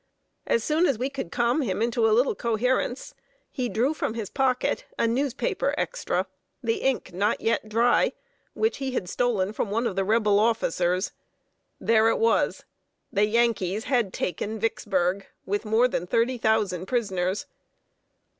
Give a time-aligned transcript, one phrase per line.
[0.47, 3.13] As soon as we could calm him into a little coherence,
[3.51, 6.25] he drew from his pocket a newspaper extra
[6.63, 8.13] the ink not yet dry
[8.55, 11.11] which he had stolen from one of the Rebel officers.
[11.79, 12.63] There it was!
[13.13, 17.45] The Yankees had taken Vicksburg, with more than thirty thousand prisoners.